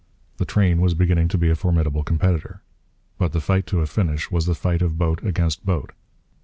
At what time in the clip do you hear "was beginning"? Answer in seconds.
0.81-1.27